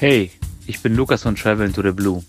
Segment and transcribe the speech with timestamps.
[0.00, 0.30] Hey,
[0.66, 2.24] ich bin Lukas von Travel to the Blue.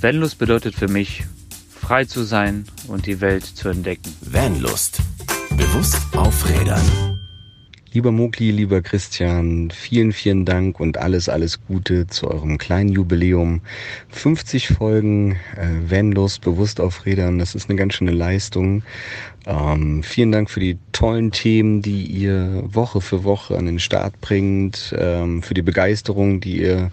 [0.00, 1.22] Vanlust bedeutet für mich,
[1.70, 4.12] frei zu sein und die Welt zu entdecken.
[4.20, 4.98] Vanlust.
[5.50, 6.82] Bewusst aufrädern.
[7.92, 13.60] Lieber Mokli, lieber Christian, vielen, vielen Dank und alles, alles Gute zu eurem kleinen Jubiläum.
[14.08, 18.82] 50 Folgen äh, Vanlust, bewusst auf Rädern, das ist eine ganz schöne Leistung.
[19.48, 24.20] Ähm, vielen Dank für die tollen Themen, die ihr Woche für Woche an den Start
[24.20, 26.90] bringt, ähm, für die Begeisterung, die ihr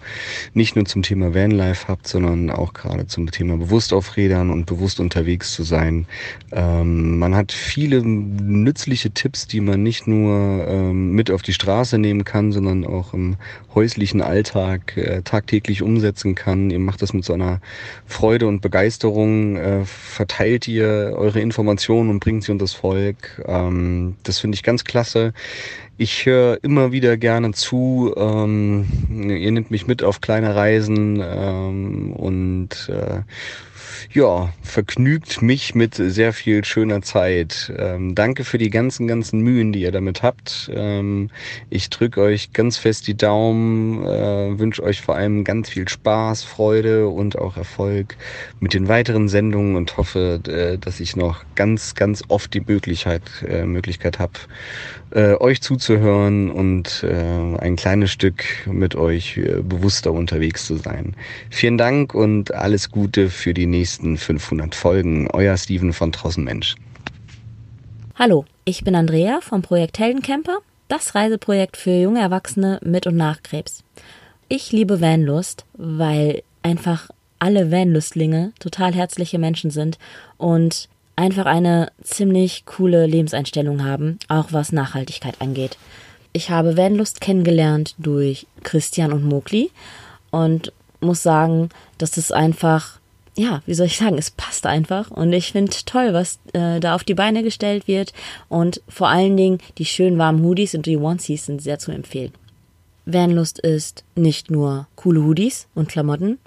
[0.54, 4.64] nicht nur zum Thema Vanlife habt, sondern auch gerade zum Thema bewusst auf Rädern und
[4.64, 6.06] bewusst unterwegs zu sein.
[6.50, 11.98] Ähm, man hat viele nützliche Tipps, die man nicht nur ähm, mit auf die Straße
[11.98, 13.36] nehmen kann, sondern auch im
[13.74, 16.70] häuslichen Alltag äh, tagtäglich umsetzen kann.
[16.70, 17.60] Ihr macht das mit so einer
[18.06, 23.42] Freude und Begeisterung, äh, verteilt ihr eure Informationen und bringt sie unters Volk.
[23.46, 25.32] Ähm, das finde ich ganz klasse.
[25.98, 28.14] Ich höre immer wieder gerne zu.
[28.16, 33.22] Ähm, ihr nehmt mich mit auf kleine Reisen ähm, und äh,
[34.12, 37.72] ja, vergnügt mich mit sehr viel schöner Zeit.
[37.76, 40.70] Ähm, danke für die ganzen, ganzen Mühen, die ihr damit habt.
[40.74, 41.30] Ähm,
[41.70, 46.44] ich drücke euch ganz fest die Daumen, äh, wünsche euch vor allem ganz viel Spaß,
[46.44, 48.16] Freude und auch Erfolg
[48.60, 53.22] mit den weiteren Sendungen und hoffe, äh, dass ich noch ganz, ganz oft die Möglichkeit,
[53.46, 54.34] äh, Möglichkeit habe,
[55.16, 61.16] äh, euch zuzuhören und äh, ein kleines Stück mit euch äh, bewusster unterwegs zu sein.
[61.48, 65.28] Vielen Dank und alles Gute für die nächsten 500 Folgen.
[65.32, 66.76] Euer Steven von Trossenmensch.
[68.14, 70.58] Hallo, ich bin Andrea vom Projekt Heldencamper,
[70.88, 73.84] das Reiseprojekt für junge Erwachsene mit und nach Krebs.
[74.48, 77.08] Ich liebe Vanlust, weil einfach
[77.38, 79.98] alle Vanlustlinge total herzliche Menschen sind
[80.36, 85.78] und einfach eine ziemlich coole Lebenseinstellung haben, auch was Nachhaltigkeit angeht.
[86.32, 89.70] Ich habe Vanlust kennengelernt durch Christian und Mokli
[90.30, 93.00] und muss sagen, dass es einfach,
[93.36, 96.94] ja, wie soll ich sagen, es passt einfach und ich finde toll, was äh, da
[96.94, 98.12] auf die Beine gestellt wird
[98.50, 102.32] und vor allen Dingen die schön warmen Hoodies und die Onesies sind sehr zu empfehlen.
[103.06, 106.38] Vanlust ist nicht nur coole Hoodies und Klamotten,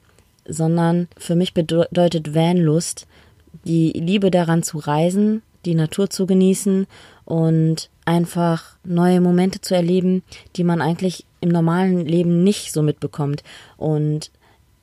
[0.45, 3.07] sondern für mich bedeutet Vanlust
[3.65, 6.87] die Liebe daran zu reisen, die Natur zu genießen
[7.25, 10.23] und einfach neue Momente zu erleben,
[10.55, 13.43] die man eigentlich im normalen Leben nicht so mitbekommt.
[13.77, 14.31] Und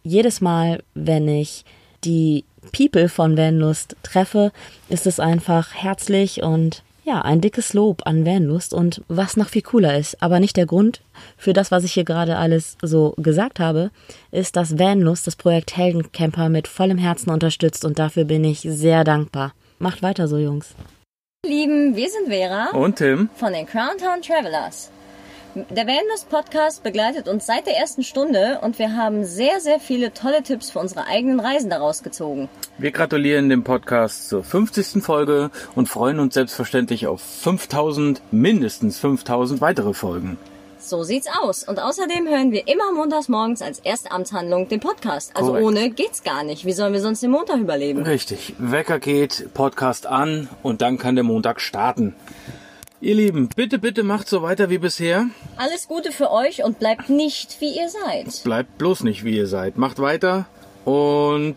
[0.03, 1.65] jedes Mal, wenn ich
[2.05, 4.53] die People von Vanlust treffe,
[4.89, 9.63] ist es einfach herzlich und ja, ein dickes Lob an Vanlust und was noch viel
[9.63, 11.03] cooler ist, aber nicht der Grund
[11.37, 13.93] für das, was ich hier gerade alles so gesagt habe,
[14.33, 19.05] ist, dass Vanlust das Projekt Heldencamper mit vollem Herzen unterstützt und dafür bin ich sehr
[19.05, 19.55] dankbar.
[19.79, 20.75] Macht weiter so, Jungs.
[21.47, 24.91] Lieben, wir sind Vera und Tim von den Crowntown Travelers.
[25.57, 30.13] Der Vanlust Podcast begleitet uns seit der ersten Stunde und wir haben sehr, sehr viele
[30.13, 32.51] tolle Tipps für unsere eigenen Reisen daraus gezogen.
[32.77, 35.03] Wir gratulieren dem Podcast zur 50.
[35.03, 40.37] Folge und freuen uns selbstverständlich auf 5000, mindestens 5000 weitere Folgen.
[40.79, 41.65] So sieht's aus.
[41.67, 45.35] Und außerdem hören wir immer montags morgens als erste Amtshandlung den Podcast.
[45.35, 45.67] Also Korrekt.
[45.67, 46.67] ohne geht's gar nicht.
[46.67, 48.03] Wie sollen wir sonst den Montag überleben?
[48.03, 48.55] Richtig.
[48.59, 52.15] Wecker geht, Podcast an und dann kann der Montag starten.
[53.07, 55.27] Ihr Lieben, bitte, bitte macht so weiter wie bisher.
[55.57, 58.43] Alles Gute für euch und bleibt nicht, wie ihr seid.
[58.43, 59.79] Bleibt bloß nicht, wie ihr seid.
[59.79, 60.47] Macht weiter
[60.85, 61.55] und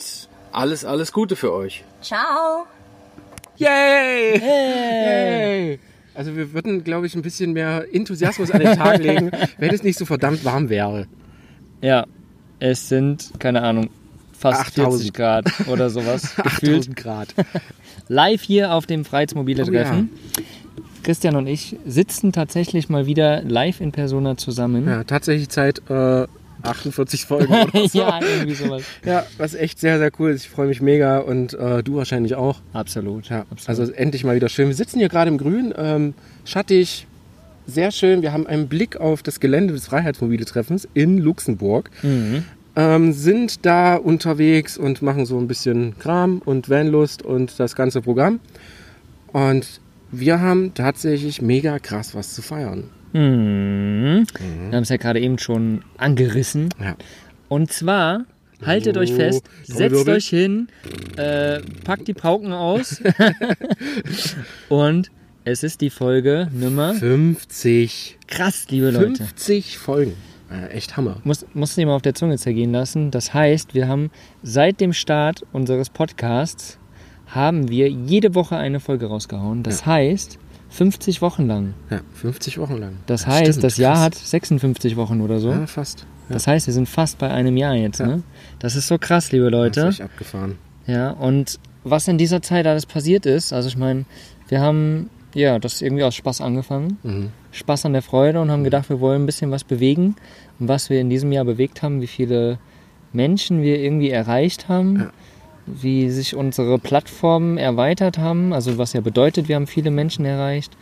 [0.51, 1.83] alles, alles Gute für euch.
[2.03, 2.67] Ciao.
[3.57, 4.39] Yay!
[4.39, 5.79] Yay!
[6.13, 9.81] Also wir würden, glaube ich, ein bisschen mehr Enthusiasmus an den Tag legen, wenn es
[9.81, 11.07] nicht so verdammt warm wäre.
[11.81, 12.05] Ja,
[12.59, 13.89] es sind, keine Ahnung,
[14.33, 14.93] fast 8000.
[15.01, 16.89] 40 Grad oder sowas gefühlt.
[16.89, 17.29] 8000 Grad.
[18.07, 19.83] Live hier auf dem Freiheitsmobile Oh ja.
[19.83, 20.09] Treffen.
[21.03, 24.85] Christian und ich sitzen tatsächlich mal wieder live in Persona zusammen.
[24.87, 26.27] Ja, tatsächlich Zeit äh,
[26.61, 27.97] 48 Folgen oder so.
[27.99, 28.83] ja, irgendwie sowas.
[29.05, 30.43] Ja, was echt sehr, sehr cool ist.
[30.43, 32.59] Ich freue mich mega und äh, du wahrscheinlich auch.
[32.73, 33.29] Absolut.
[33.29, 33.69] Ja, absolut.
[33.79, 34.67] also endlich mal wieder schön.
[34.67, 36.13] Wir sitzen hier gerade im Grün, ähm,
[36.43, 37.07] schattig,
[37.65, 38.21] sehr schön.
[38.21, 41.89] Wir haben einen Blick auf das Gelände des Freiheitsmobile-Treffens in Luxemburg.
[42.03, 42.43] Mhm.
[42.79, 48.01] Ähm, sind da unterwegs und machen so ein bisschen Kram und Vanlust und das ganze
[48.01, 48.39] Programm.
[49.33, 49.81] Und
[50.11, 52.85] wir haben tatsächlich mega krass was zu feiern.
[53.11, 54.25] Mhm.
[54.69, 56.69] Wir haben es ja gerade eben schon angerissen.
[56.79, 56.95] Ja.
[57.49, 58.23] Und zwar,
[58.65, 60.69] haltet euch fest, setzt euch hin,
[61.17, 63.01] äh, packt die Pauken aus
[64.69, 65.11] und
[65.43, 66.93] es ist die Folge Nummer.
[66.93, 68.19] 50.
[68.27, 69.15] Krass, liebe Leute.
[69.17, 70.13] 50 Folgen.
[70.51, 71.17] Äh, echt Hammer.
[71.23, 73.11] Muss, muss dir mal auf der Zunge zergehen lassen.
[73.11, 74.09] Das heißt, wir haben
[74.43, 76.77] seit dem Start unseres Podcasts
[77.27, 79.61] haben wir jede Woche eine Folge rausgehauen.
[79.61, 81.73] Das heißt, 50 Wochen lang.
[81.91, 82.93] Ja, 50 Wochen lang.
[83.05, 84.03] Das Ja, heißt, stimmt, das Jahr krass.
[84.05, 85.51] hat 56 Wochen oder so.
[85.51, 86.05] Ja, fast.
[86.29, 87.99] Das heißt, wir sind fast bei einem Jahr jetzt.
[87.99, 88.07] Ja.
[88.07, 88.23] Ne?
[88.59, 89.79] Das ist so krass, liebe Das Leute.
[89.81, 90.57] ist echt abgefahren.
[90.87, 94.05] Ja, und was in dieser Zeit alles passiert ist, also ich meine,
[94.47, 96.97] wir haben ja das irgendwie aus Spaß angefangen.
[97.03, 97.29] Mhm.
[97.51, 100.15] Spaß an der Freude und haben gedacht, wir wollen ein bisschen was bewegen.
[100.59, 102.59] Und was wir in diesem Jahr bewegt haben, wie viele
[103.13, 105.11] Menschen wir irgendwie erreicht haben, Ja.
[105.65, 110.75] wie sich unsere Plattformen erweitert haben, also was ja bedeutet, wir haben viele Menschen erreicht.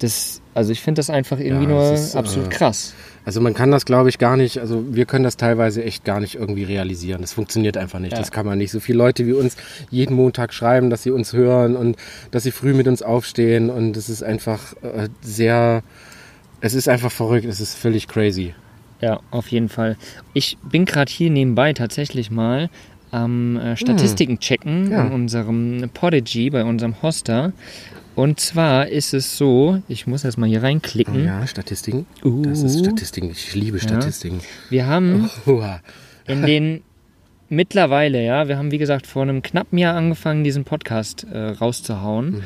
[0.00, 2.94] Das, also ich finde das einfach irgendwie Ja, nur ist, absolut äh, krass.
[3.24, 6.20] Also man kann das, glaube ich, gar nicht, also wir können das teilweise echt gar
[6.20, 7.20] nicht irgendwie realisieren.
[7.20, 8.12] Das funktioniert einfach nicht.
[8.12, 8.18] Ja.
[8.18, 8.70] Das kann man nicht.
[8.70, 9.56] So viele Leute wie uns
[9.90, 11.96] jeden Montag schreiben, dass sie uns hören und
[12.30, 15.82] dass sie früh mit uns aufstehen und es ist einfach äh, sehr,
[16.60, 18.54] es ist einfach verrückt, es ist völlig crazy.
[19.00, 19.96] Ja, auf jeden Fall.
[20.32, 22.70] Ich bin gerade hier nebenbei tatsächlich mal
[23.10, 24.92] am äh, Statistiken checken Hm.
[24.92, 25.06] Ja.
[25.06, 27.52] in unserem Podigy, bei unserem Hoster.
[28.18, 31.24] Und zwar ist es so, ich muss erst mal hier reinklicken.
[31.24, 32.04] Ja, Statistiken.
[32.24, 32.42] Uh.
[32.42, 33.30] Das ist Statistiken.
[33.30, 34.40] Ich liebe Statistiken.
[34.70, 35.80] Wir haben Uah.
[36.26, 36.82] in den
[37.48, 42.30] mittlerweile, ja, wir haben wie gesagt vor einem knappen Jahr angefangen, diesen Podcast äh, rauszuhauen
[42.30, 42.42] Mhm.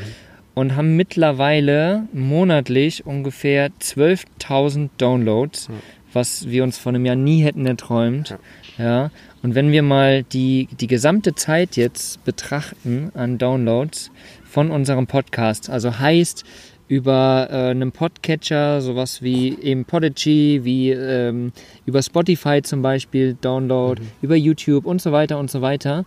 [0.52, 5.70] und haben mittlerweile monatlich ungefähr 12.000 Downloads,
[6.12, 8.36] was wir uns vor einem Jahr nie hätten erträumt.
[8.76, 9.10] Ja.
[9.42, 14.10] Und wenn wir mal die, die gesamte Zeit jetzt betrachten an Downloads
[14.52, 16.44] von unserem Podcast, also heißt
[16.86, 21.52] über äh, einen Podcatcher, sowas wie eben Podigy, wie ähm,
[21.86, 26.04] über Spotify zum Beispiel, Download, über YouTube und so weiter und so weiter.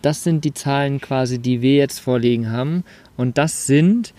[0.00, 2.82] Das sind die Zahlen quasi, die wir jetzt vorliegen haben.
[3.18, 4.14] Und das sind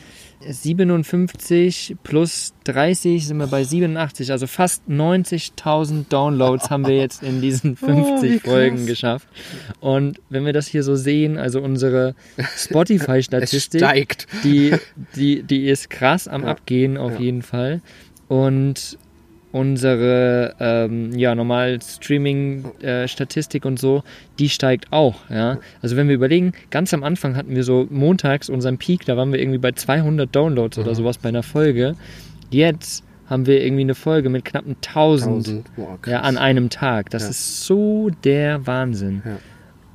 [0.48, 7.42] 57 plus 30 sind wir bei 87, also fast 90.000 Downloads haben wir jetzt in
[7.42, 8.52] diesen 50 krass.
[8.52, 9.28] Folgen geschafft.
[9.80, 12.16] Und wenn wir das hier so sehen, also unsere
[12.58, 14.76] Spotify-Statistik, die,
[15.16, 16.50] die, die ist krass am Ja.
[16.50, 17.20] Abgehen auf Ja.
[17.20, 17.82] jeden Fall.
[18.28, 18.98] Und
[19.54, 24.04] unsere ähm, ja, normal Streaming-Statistik und so,
[24.40, 25.16] die steigt auch.
[25.30, 25.60] Ja?
[25.82, 29.32] Also wenn wir überlegen, ganz am Anfang hatten wir so montags unseren Peak, da waren
[29.32, 31.96] wir irgendwie bei 200 Downloads oder sowas bei einer Folge.
[32.50, 34.84] Jetzt haben wir irgendwie eine Folge mit knapp 1000
[35.48, 35.76] 1000.
[35.76, 37.10] Boah, ja, an einem Tag.
[37.12, 37.30] Das Ja.
[37.30, 39.22] ist so der Wahnsinn.
[39.26, 39.38] Ja.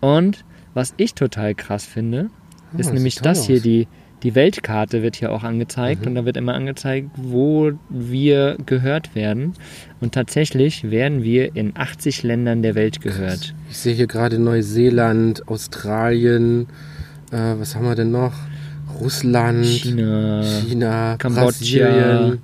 [0.08, 0.44] Und
[0.74, 2.30] was ich total krass finde,
[2.74, 3.62] Ah, ist nämlich das hier, aus.
[3.62, 3.88] die,
[4.22, 6.08] die Weltkarte wird hier auch angezeigt Mhm.
[6.08, 9.54] und da wird immer angezeigt, wo wir gehört werden.
[10.00, 13.54] Und tatsächlich werden wir in 80 Ländern der Welt gehört.
[13.70, 16.66] Ich sehe hier gerade Neuseeland, Australien,
[17.30, 18.32] äh, was haben wir denn noch?
[19.00, 21.44] Russland, China, China, Kambodscha.
[21.44, 22.38] Brasilien,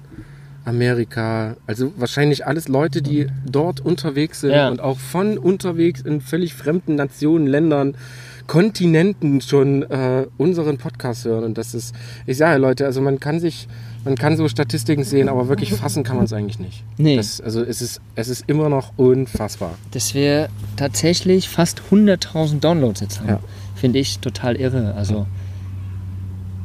[0.64, 1.56] Amerika.
[1.66, 4.68] Also wahrscheinlich alles Leute, die dort unterwegs sind Ja.
[4.68, 7.96] und auch von unterwegs in völlig fremden Nationen, Ländern,
[8.46, 11.44] Kontinenten schon äh, unseren Podcast hören.
[11.44, 11.94] Und das ist,
[12.26, 13.68] ich sage Leute, also man kann sich,
[14.04, 16.84] man kann so Statistiken sehen, aber wirklich fassen kann man es eigentlich nicht.
[16.98, 17.16] Nee.
[17.16, 19.74] Das, also es ist, es ist immer noch unfassbar.
[19.92, 23.28] dass wir tatsächlich fast 100.000 Downloads jetzt haben.
[23.28, 23.40] Ja.
[23.74, 24.94] Finde ich total irre.
[24.94, 25.26] Also,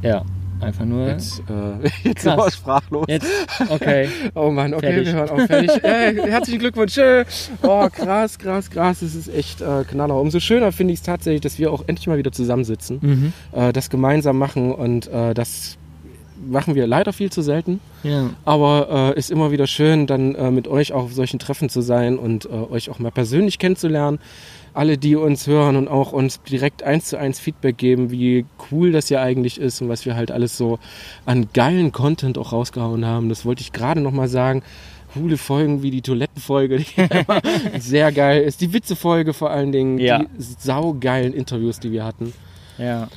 [0.01, 0.23] ja,
[0.61, 1.07] einfach nur.
[1.07, 3.05] Jetzt, äh, jetzt sind wir sprachlos.
[3.07, 3.27] Jetzt,
[3.69, 4.09] okay.
[4.35, 5.05] Oh Mann, okay, Fertig.
[5.07, 5.41] wir hören auf.
[5.47, 5.71] Fertig.
[5.83, 6.97] Äh, herzlichen Glückwunsch.
[7.63, 8.99] Oh, krass, krass, krass.
[8.99, 10.19] Das ist echt äh, Knaller.
[10.19, 13.33] Umso schöner finde ich es tatsächlich, dass wir auch endlich mal wieder zusammensitzen, Mhm.
[13.51, 15.77] äh, das gemeinsam machen und äh, das
[16.47, 17.79] machen wir leider viel zu selten.
[18.03, 18.29] Ja.
[18.45, 21.81] Aber äh, ist immer wieder schön, dann äh, mit euch auch auf solchen Treffen zu
[21.81, 24.19] sein und äh, euch auch mal persönlich kennenzulernen.
[24.79, 28.91] Alle, die uns hören und auch uns direkt eins zu eins Feedback geben, wie cool
[28.93, 30.79] das ja eigentlich ist und was wir halt alles so
[31.25, 33.27] an geilen Content auch rausgehauen haben.
[33.27, 34.63] Das wollte ich gerade noch mal sagen.
[35.13, 37.41] Coole Folgen wie die Toilettenfolge, die immer
[37.79, 38.61] sehr geil ist.
[38.61, 40.19] Die Witzefolge vor allen Dingen, Ja.
[40.19, 42.31] die saugeilen Interviews, die wir hatten.
[42.77, 43.09] Ja.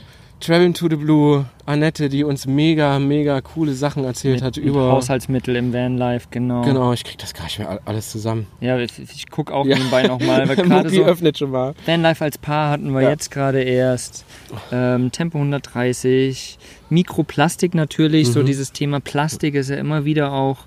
[0.44, 4.90] Travel to the Blue, Annette, die uns mega, mega coole Sachen erzählt Mit, hat über.
[4.90, 6.62] Haushaltsmittel im Vanlife, genau.
[6.62, 8.48] Genau, ich krieg das gar nicht mehr alles zusammen.
[8.60, 9.76] Ja, ich, ich gucke auch Ja.
[9.76, 11.74] nebenbei nochmal, Mucki so öffnet schon mal.
[11.86, 13.10] Vanlife als Paar hatten wir Ja.
[13.10, 14.24] jetzt gerade erst.
[14.72, 16.58] Ähm, Tempo 130,
[16.90, 18.46] Mikroplastik natürlich, so Mhm.
[18.46, 20.58] dieses Thema Plastik ist ja immer wieder auch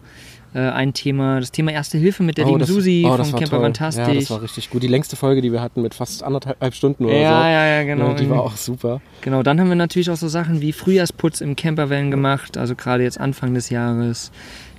[0.56, 1.40] äh, ein Thema.
[1.40, 3.60] Das Thema Erste Hilfe mit der lieben das, Susi oh, war Camper toll.
[3.62, 4.08] Fantastisch.
[4.08, 4.82] Ja, das war richtig gut.
[4.82, 7.46] Die längste Folge, die wir hatten mit fast anderthalb Stunden oder ja, so.
[7.46, 8.08] ja, ja, genau.
[8.10, 9.02] Ja, die war auch super.
[9.22, 13.04] Genau, dann haben wir natürlich auch so Sachen wie Frühjahrsputz im Campervan gemacht, also gerade
[13.04, 14.32] jetzt Anfang des Jahres.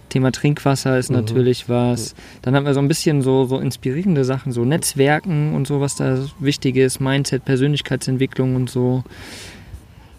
[0.09, 1.17] Thema Trinkwasser ist Mhm.
[1.17, 2.15] natürlich was.
[2.43, 5.97] Dann haben wir so ein bisschen so, so inspirierende Sachen, so Netzwerken und so, was
[5.97, 9.03] da wichtig ist, Mindset, Persönlichkeitsentwicklung und so.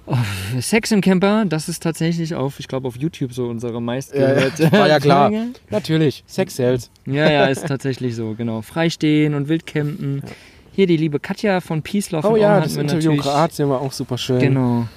[0.09, 0.15] Oh,
[0.61, 4.87] Sex im Camper, das ist tatsächlich auf, ich glaube, auf YouTube so unsere meistgehörte war
[4.87, 5.29] ja klar.
[5.69, 6.89] Natürlich, Sex sells.
[7.05, 8.61] Ja, ja, ist tatsächlich so, genau.
[8.61, 10.23] Freistehen und Wildcampen.
[10.71, 13.91] Hier die liebe Katja von Peace Love Oh ja, das Interview in Kroatien war auch
[13.91, 14.39] super schön.
[14.39, 14.87] Genau.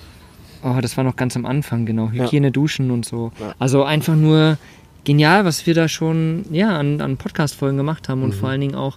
[0.63, 2.11] Oh, das war noch ganz am Anfang, genau.
[2.13, 2.25] Ja.
[2.25, 3.33] Hygiene, Duschen und so.
[3.41, 3.55] Ja.
[3.59, 4.59] Also einfach nur
[5.05, 8.35] genial, was wir da schon ja, an, an Podcast-Folgen gemacht haben und Mhm.
[8.39, 8.97] vor allen Dingen auch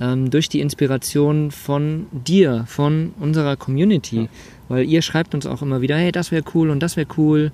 [0.00, 4.28] ähm, durch die Inspiration von dir, von unserer Community.
[4.68, 7.52] Weil ihr schreibt uns auch immer wieder, hey, das wäre cool und das wäre cool.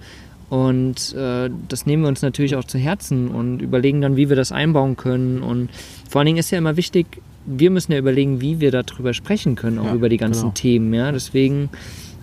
[0.50, 4.36] Und äh, das nehmen wir uns natürlich auch zu Herzen und überlegen dann, wie wir
[4.36, 5.42] das einbauen können.
[5.42, 5.68] Und
[6.08, 7.06] vor allen Dingen ist ja immer wichtig,
[7.44, 10.52] wir müssen ja überlegen, wie wir darüber sprechen können, auch Ja, über die ganzen genau.
[10.54, 10.94] Themen.
[10.94, 11.12] Ja?
[11.12, 11.68] Deswegen,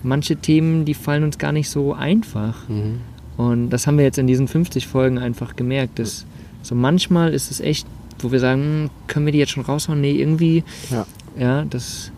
[0.02, 2.68] manche Themen, die fallen uns gar nicht so einfach.
[2.68, 3.00] Mhm.
[3.36, 5.98] Und das haben wir jetzt in diesen 50 Folgen einfach gemerkt.
[5.98, 6.24] Dass
[6.62, 7.86] so manchmal ist es echt,
[8.20, 10.00] wo wir sagen, hm, können wir die jetzt schon raushauen?
[10.00, 11.06] Nee, irgendwie, Ja.
[11.38, 12.10] ja, das,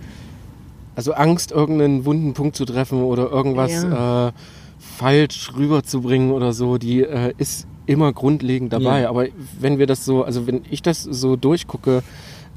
[0.98, 4.32] Also Angst, irgendeinen wunden Punkt zu treffen oder irgendwas äh,
[4.80, 9.02] falsch rüberzubringen oder so, die äh, ist immer grundlegend dabei.
[9.02, 9.08] Ja.
[9.08, 9.26] Aber
[9.60, 12.02] wenn wir das so, also wenn ich das so durchgucke,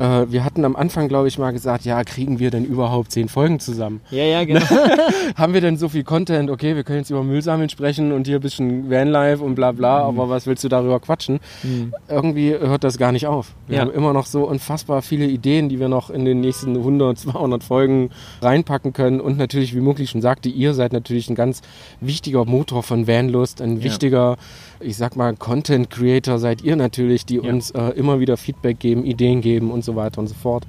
[0.01, 3.29] äh, wir hatten am Anfang, glaube ich, mal gesagt, ja, kriegen wir denn überhaupt zehn
[3.29, 4.01] Folgen zusammen?
[4.11, 4.61] ja, ja, genau.
[5.35, 6.49] Haben wir denn so viel Content?
[6.49, 9.99] Okay, wir können jetzt über Müllsammeln sprechen und hier ein bisschen Vanlife und bla bla,
[10.01, 11.39] aber was willst du darüber quatschen?
[11.63, 11.93] Mhm.
[12.09, 13.53] Irgendwie hört das gar nicht auf.
[13.67, 13.81] Wir Ja.
[13.81, 17.63] haben immer noch so unfassbar viele Ideen, die wir noch in den nächsten 100, 200
[17.63, 18.09] Folgen
[18.41, 19.21] reinpacken können.
[19.21, 21.61] Und natürlich, wie Muckli schon sagte, ihr seid natürlich ein ganz
[21.99, 23.83] wichtiger Motor von Vanlust, ein Ja.
[23.83, 24.37] wichtiger,
[24.79, 27.43] ich sag mal, Content Creator seid ihr natürlich, die Ja.
[27.51, 30.65] uns äh, immer wieder Feedback geben, Ideen geben und so weiter und so fort.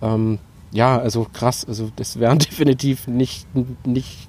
[0.00, 0.38] Ähm,
[0.72, 1.64] ja, also krass.
[1.66, 3.46] Also das wären definitiv nicht,
[3.86, 4.28] nicht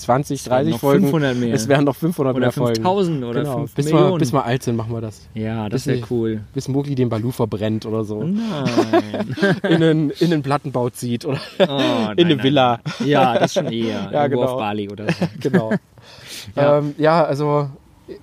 [0.00, 1.04] 20, 30 noch Folgen.
[1.04, 1.54] 500 mehr.
[1.54, 2.76] Es wären noch 500 oder mehr Folgen.
[2.76, 3.58] 5000 oder genau.
[3.58, 4.10] 5 bis Millionen.
[4.12, 5.28] Wir, bis wir alt sind, machen wir das.
[5.34, 6.40] ja, das wäre cool.
[6.54, 8.22] Bis Mugli den Balu verbrennt oder so.
[8.22, 9.36] Nein.
[9.62, 12.80] In einen, in einen Plattenbau zieht oder Oh, nein, in eine nein, Villa.
[13.04, 14.10] Ja, das schon eher.
[14.10, 14.52] Ja, Irgendwo genau.
[14.52, 15.26] auf Bali oder so.
[15.40, 15.72] genau.
[16.56, 16.78] Ja.
[16.78, 17.68] Ähm, ja, also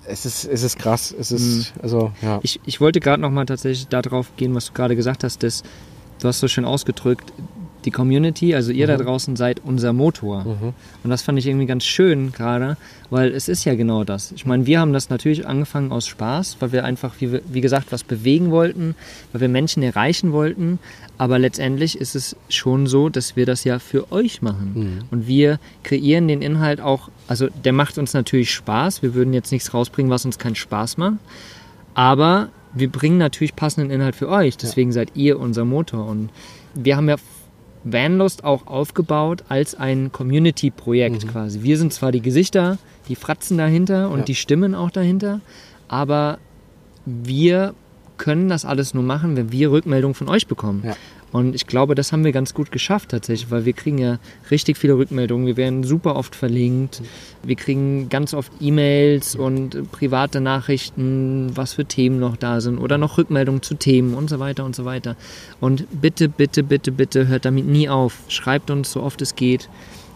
[0.06, 1.14] es ist, es ist krass.
[1.18, 2.40] Es ist, also, ja.
[2.42, 5.62] Ich, ich wollte gerade nochmal tatsächlich darauf gehen, was du gerade gesagt hast, dass
[6.20, 7.32] du hast so schön ausgedrückt,
[7.88, 10.44] die Community, also ihr da draußen seid unser Motor.
[10.44, 10.74] Mhm.
[11.02, 12.76] Und das fand ich irgendwie ganz schön gerade,
[13.08, 14.30] weil es ist ja genau das.
[14.32, 17.90] Ich meine, wir haben das natürlich angefangen aus Spaß, weil wir einfach, wie, wie gesagt,
[17.90, 18.94] was bewegen wollten,
[19.32, 20.78] weil wir Menschen erreichen wollten.
[21.16, 25.06] Aber letztendlich ist es schon so, dass wir das ja für euch machen.
[25.10, 29.00] Und wir kreieren den Inhalt auch, also der macht uns natürlich Spaß.
[29.02, 31.16] Wir würden jetzt nichts rausbringen, was uns keinen Spaß macht.
[31.94, 34.58] Aber wir bringen natürlich passenden Inhalt für euch.
[34.58, 36.06] Deswegen seid ihr unser Motor.
[36.06, 36.28] Und
[36.74, 37.16] wir haben ja
[37.84, 41.62] Vanlust auch aufgebaut als ein Community-Projekt quasi.
[41.62, 44.24] Wir sind zwar die Gesichter, die Fratzen dahinter und Ja.
[44.24, 45.40] die Stimmen auch dahinter,
[45.88, 46.38] aber
[47.06, 47.74] wir
[48.16, 50.82] können das alles nur machen, wenn wir Rückmeldungen von euch bekommen.
[50.84, 50.96] Ja.
[51.30, 54.18] Und ich glaube, das haben wir ganz gut geschafft tatsächlich, weil wir kriegen ja
[54.50, 55.46] richtig viele Rückmeldungen.
[55.46, 57.02] Wir werden super oft verlinkt.
[57.42, 62.96] Wir kriegen ganz oft E-Mails und private Nachrichten, was für Themen noch da sind oder
[62.96, 65.16] noch Rückmeldungen zu Themen und so weiter und so weiter.
[65.60, 68.18] Und bitte, bitte, bitte, bitte hört damit nie auf.
[68.28, 69.68] Schreibt uns so oft es geht.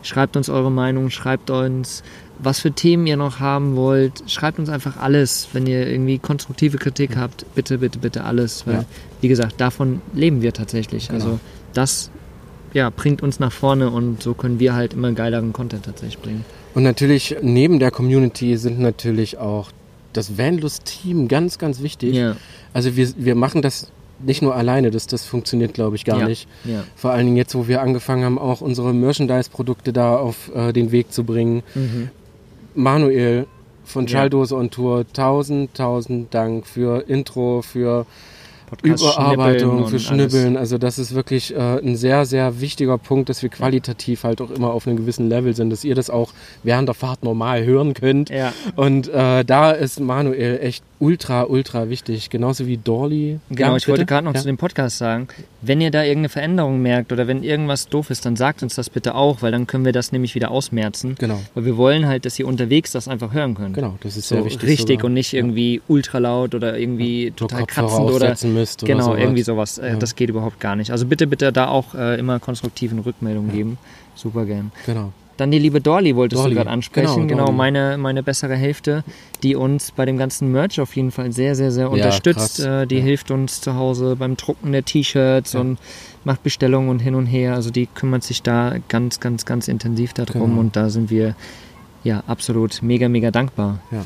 [0.02, 2.02] Schreibt uns eure Meinung, schreibt uns,
[2.42, 4.22] was für Themen ihr noch haben wollt.
[4.26, 7.46] Schreibt uns einfach alles, wenn ihr irgendwie konstruktive Kritik habt.
[7.54, 8.66] Bitte, bitte, bitte alles.
[8.66, 8.84] Weil, Ja.
[9.20, 11.08] wie gesagt, davon leben wir tatsächlich.
[11.08, 11.24] Genau.
[11.24, 11.40] Also
[11.72, 12.10] das
[12.74, 16.44] ja, bringt uns nach vorne und so können wir halt immer geileren Content tatsächlich bringen.
[16.74, 19.70] Und natürlich neben der Community sind natürlich auch
[20.14, 22.14] das Vanlust-Team ganz, ganz wichtig.
[22.14, 22.36] Ja,
[22.72, 23.88] Also wir, wir machen das
[24.24, 26.28] nicht nur alleine, das, das funktioniert, glaube ich, gar Ja.
[26.28, 26.48] nicht.
[26.64, 26.84] ja.
[26.96, 30.92] Vor allen Dingen jetzt, wo wir angefangen haben, auch unsere Merchandise-Produkte da auf äh, den
[30.92, 31.62] Weg zu bringen.
[31.74, 32.10] Mhm.
[32.74, 33.46] Manuel
[33.84, 34.08] von.
[34.08, 38.06] Schalldose on Tour, tausend, tausend Dank für Intro, für
[38.80, 40.56] Podcast Überarbeitung, für Schnibbeln.
[40.56, 44.50] Also das ist wirklich äh, ein sehr, sehr wichtiger Punkt, dass wir qualitativ halt auch
[44.50, 47.92] immer auf einem gewissen Level sind, dass ihr das auch während der Fahrt normal hören
[47.92, 48.30] könnt.
[48.30, 48.52] Ja.
[48.76, 52.30] Und äh, da ist Manuel echt ultra, ultra wichtig.
[52.30, 53.40] Genauso wie Dorli.
[53.50, 54.40] Genau, Ja, ich wollte gerade noch Ja.
[54.40, 55.26] zu dem Podcast sagen,
[55.60, 58.88] wenn ihr da irgendeine Veränderung merkt oder wenn irgendwas doof ist, dann sagt uns das
[58.88, 61.16] bitte auch, weil dann können wir das nämlich wieder ausmerzen.
[61.18, 61.40] Genau.
[61.54, 63.74] Weil wir wollen halt, dass ihr unterwegs das einfach hören könnt.
[63.74, 64.62] Genau, das ist So sehr wichtig.
[64.68, 65.06] richtig sogar.
[65.06, 69.18] und nicht irgendwie ultra laut oder irgendwie Nur total kratzend oder müsst oder genau sowas.
[69.20, 69.78] irgendwie sowas.
[69.78, 69.96] Äh, Ja.
[69.96, 70.90] Das geht überhaupt gar nicht.
[70.92, 73.78] Also bitte bitte da auch äh, immer konstruktiven Rückmeldungen geben.
[74.14, 74.70] Super gern.
[74.86, 75.12] Genau.
[75.42, 77.26] Dann die liebe Dorli wolltest Dorli, du gerade ansprechen.
[77.26, 79.02] genau, Genau, meine, meine bessere Hälfte,
[79.42, 82.58] die uns bei dem ganzen Merch auf jeden Fall sehr, sehr, sehr unterstützt.
[82.58, 82.82] krass.
[82.84, 83.02] Äh, die Ja.
[83.02, 85.60] hilft uns zu Hause beim Drucken der T-Shirts Ja.
[85.60, 85.78] und
[86.22, 87.54] macht Bestellungen und hin und her.
[87.56, 90.60] Also die kümmert sich da ganz, ganz, ganz intensiv darum Genau.
[90.60, 91.34] und da sind wir
[92.04, 93.80] ja absolut mega, mega dankbar.
[93.90, 94.04] Ja.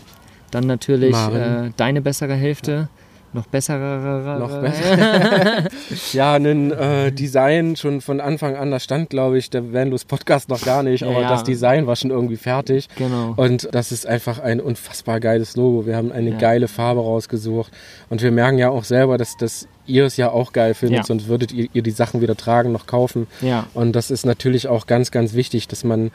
[0.50, 2.88] Dann natürlich äh, deine bessere Hälfte.
[3.32, 4.38] Noch bessere.
[4.38, 5.68] Noch besser.
[6.12, 10.48] ja, ein äh, Design schon von Anfang an, da stand, glaube ich, der Vanlos Podcast
[10.48, 11.28] noch gar nicht, aber Ja.
[11.28, 12.88] das Design war schon irgendwie fertig.
[12.96, 13.34] Genau.
[13.36, 15.86] Und das ist einfach ein unfassbar geiles Logo.
[15.86, 16.36] Wir haben eine Ja.
[16.38, 17.72] geile Farbe rausgesucht.
[18.08, 21.04] Und wir merken ja auch selber, dass, dass ihr es ja auch geil findet, Ja.
[21.04, 23.26] sonst würdet ihr, ihr die Sachen wieder tragen, noch kaufen.
[23.42, 23.66] Ja.
[23.74, 26.10] Und das ist natürlich auch ganz, ganz wichtig, dass man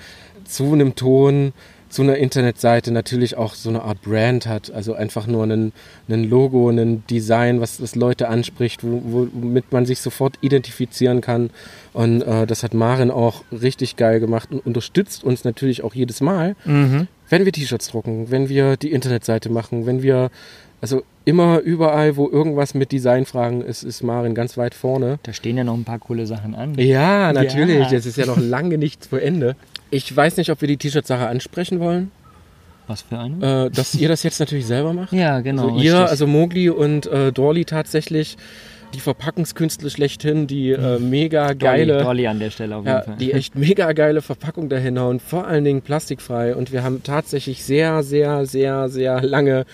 [0.46, 1.54] zu einem Ton
[1.92, 4.72] zu einer Internetseite natürlich auch so eine Art Brand hat.
[4.72, 5.74] Also einfach nur ein,
[6.10, 11.50] ein Logo, ein Design, was, was Leute anspricht, wo, womit man sich sofort identifizieren kann.
[11.94, 16.22] Und äh, das hat Maren auch richtig geil gemacht und unterstützt uns natürlich auch jedes
[16.22, 17.08] Mal, Mhm.
[17.30, 20.32] wenn wir T-Shirts drucken, wenn wir die Internetseite machen, wenn wir,
[20.80, 25.20] also immer überall, wo irgendwas mit Designfragen ist, ist Maren ganz weit vorne.
[25.24, 26.74] Da stehen ja noch ein paar coole Sachen an.
[26.76, 27.92] Ja, natürlich.
[27.92, 27.98] Ja.
[27.98, 29.56] Es ist ja noch lange nicht zu Ende.
[29.92, 32.12] Ich weiß nicht, ob wir die T-Shirt-Sache ansprechen wollen,
[32.88, 33.66] Was für eine?
[33.66, 35.12] äh, dass ihr das jetzt natürlich selber macht.
[35.14, 35.64] ja, genau.
[35.70, 36.10] also ihr, richtig.
[36.10, 38.38] also Mogli und äh, Dorli tatsächlich,
[38.94, 43.04] die Verpackungskünstler schlechthin, die äh, mega Dolly, geile, Dolly an der Stelle auf jeden ja,
[43.04, 43.16] Fall.
[43.18, 46.56] die echt mega geile Verpackung dahin hauen, vor allen Dingen plastikfrei.
[46.56, 49.66] Und wir haben tatsächlich sehr, sehr, sehr, sehr lange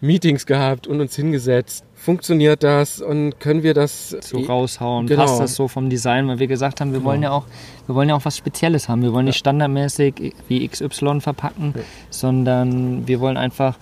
[0.00, 1.84] Meetings gehabt und uns hingesetzt.
[2.04, 5.06] Funktioniert das und können wir das so raushauen.
[5.06, 5.22] Genau.
[5.22, 6.28] Passt das so vom Design?
[6.28, 7.46] Weil wir gesagt haben, wir wollen ja auch,
[7.86, 9.00] wir wollen ja auch was Spezielles haben.
[9.00, 11.72] Wir wollen nicht standardmäßig wie XY verpacken,
[12.10, 13.78] sondern wir wollen einfach,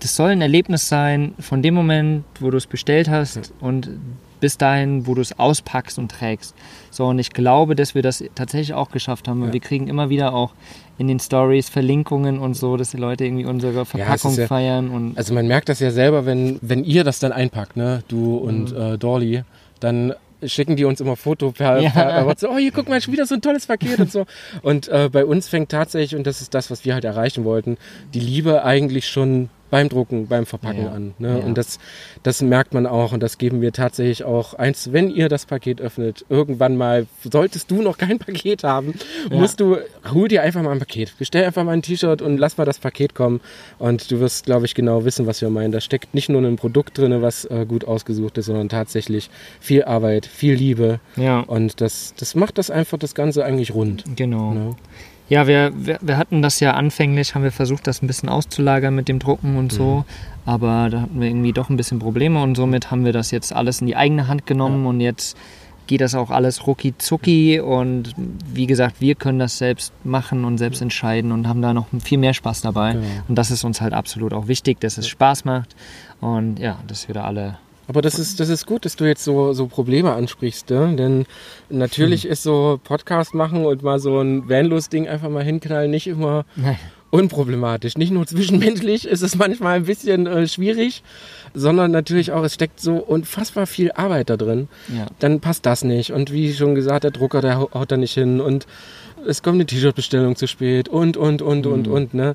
[0.00, 3.90] das soll ein Erlebnis sein von dem Moment, wo du es bestellt hast und
[4.38, 6.54] bis dahin, wo du es auspackst und trägst.
[6.90, 9.40] So, und ich glaube, dass wir das tatsächlich auch geschafft haben.
[9.40, 10.52] weil Wir kriegen immer wieder auch
[10.98, 15.16] in den Stories Verlinkungen und so, dass die Leute irgendwie unsere Verpackung ja- feiern und
[15.16, 18.72] Also man merkt das ja selber, wenn, wenn ihr das dann einpackt, ne, du und
[18.72, 18.80] Mhm.
[18.94, 19.42] äh, Dorli,
[19.80, 20.12] dann
[20.44, 21.88] schicken die uns immer Foto per, Ja.
[21.90, 24.26] per, per WhatsApp, oh hier guck mal, schon wieder so ein tolles Paket und so.
[24.60, 27.78] Und äh, bei uns fängt tatsächlich, und das ist das, was wir halt erreichen wollten,
[28.12, 30.92] die Liebe eigentlich schon beim Drucken, beim Verpacken Ja.
[30.92, 31.14] an.
[31.18, 31.38] Ne?
[31.40, 31.44] Ja.
[31.44, 31.78] Und das,
[32.22, 35.80] das merkt man auch und das geben wir tatsächlich auch eins, wenn ihr das Paket
[35.80, 38.94] öffnet, irgendwann mal, solltest du noch kein Paket haben,
[39.30, 39.78] musst du,
[40.12, 41.14] hol dir einfach mal ein Paket.
[41.18, 43.40] Bestell einfach mal ein T-Shirt und lass mal das Paket kommen
[43.78, 45.72] und du wirst, glaube ich, genau wissen, was wir meinen.
[45.72, 49.30] Da steckt nicht nur ein Produkt drin, was äh, gut ausgesucht ist, sondern tatsächlich
[49.60, 51.40] viel Arbeit, viel Liebe ja.
[51.40, 54.04] und das, das macht das einfach das Ganze eigentlich rund.
[54.16, 54.52] Genau.
[54.54, 54.76] Ne?
[55.28, 58.94] Ja, wir, wir, wir hatten das ja anfänglich, haben wir versucht, das ein bisschen auszulagern
[58.94, 60.04] mit dem Drucken und so.
[60.44, 63.52] Aber da hatten wir irgendwie doch ein bisschen Probleme und somit haben wir das jetzt
[63.52, 65.36] alles in die eigene Hand genommen und jetzt
[65.88, 68.14] geht das auch alles rucki zucki und
[68.52, 72.18] wie gesagt, wir können das selbst machen und selbst entscheiden und haben da noch viel
[72.18, 72.94] mehr Spaß dabei.
[72.94, 73.06] Genau.
[73.28, 75.76] Und das ist uns halt absolut auch wichtig, dass es Spaß macht
[76.20, 77.58] und ja, dass wir da alle
[77.88, 80.94] Aber das ist, das ist gut, dass du jetzt so, so Probleme ansprichst, ne?
[80.96, 81.26] denn
[81.70, 82.30] natürlich Hm.
[82.32, 86.78] ist so Podcast machen und mal so ein Vanlos-Ding einfach mal hinknallen nicht immer Nein.
[87.10, 87.96] unproblematisch.
[87.96, 91.02] Nicht nur zwischenmenschlich ist es manchmal ein bisschen äh, schwierig,
[91.54, 94.68] sondern natürlich auch, es steckt so unfassbar viel Arbeit da drin.
[94.94, 95.06] Ja.
[95.20, 96.10] Dann passt das nicht.
[96.12, 98.66] Und wie schon gesagt, der Drucker, der hau- haut da nicht hin und
[99.26, 102.34] es kommt eine T-Shirt-Bestellung zu spät und, und, und, und, und, ne?